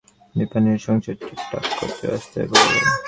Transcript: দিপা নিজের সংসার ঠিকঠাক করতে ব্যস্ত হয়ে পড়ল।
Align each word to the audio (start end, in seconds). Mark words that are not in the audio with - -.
দিপা 0.35 0.57
নিজের 0.63 0.81
সংসার 0.87 1.15
ঠিকঠাক 1.21 1.65
করতে 1.79 2.03
ব্যস্ত 2.09 2.33
হয়ে 2.35 2.47
পড়ল। 2.51 2.85